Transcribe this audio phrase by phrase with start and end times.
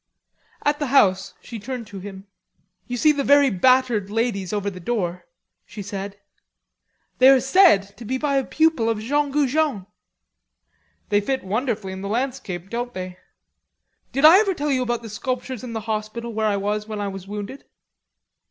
[0.65, 2.25] At the house she turned to him;
[2.87, 5.27] "You see the very battered ladies over the door,"
[5.63, 6.19] she said.
[7.19, 9.85] "They are said to be by a pupil of Jean Goujon."
[11.09, 13.19] "They fit wonderfully in the landscape, don't they?
[14.11, 16.99] Did I ever tell you about the sculptures in the hospital where I was when
[16.99, 17.65] I was wounded?"